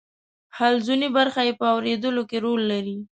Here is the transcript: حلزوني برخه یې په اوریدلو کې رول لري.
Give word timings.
حلزوني 0.57 1.07
برخه 1.17 1.41
یې 1.47 1.53
په 1.59 1.65
اوریدلو 1.73 2.23
کې 2.29 2.37
رول 2.45 2.61
لري. 2.71 2.97